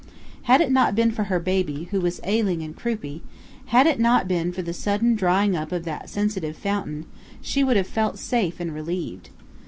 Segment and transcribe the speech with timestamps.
[0.49, 3.21] Had it not been for her baby, who was ailing and croupy,
[3.67, 7.05] had it not been for the sudden drying up of that sensitive fountain,
[7.39, 9.29] she would have felt safe and relieved.